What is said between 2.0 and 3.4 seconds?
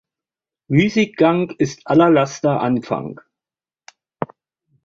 Laster Anfang.